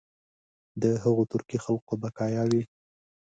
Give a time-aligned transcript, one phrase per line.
[0.81, 2.63] د هغو ترکي خلکو بقایا وي.